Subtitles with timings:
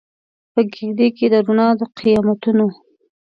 [0.53, 2.65] په کیږدۍ کې د روڼا د قیامتونو